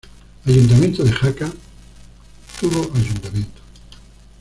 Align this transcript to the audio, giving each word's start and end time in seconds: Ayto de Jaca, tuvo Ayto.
Ayto 0.47 1.03
de 1.03 1.11
Jaca, 1.11 1.47
tuvo 2.59 2.91
Ayto. 2.97 3.29